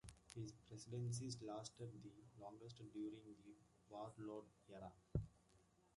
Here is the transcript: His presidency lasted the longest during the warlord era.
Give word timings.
His 0.33 0.51
presidency 0.67 1.29
lasted 1.47 1.89
the 2.01 2.43
longest 2.43 2.81
during 2.91 3.19
the 3.45 3.53
warlord 3.87 4.45
era. 4.67 4.91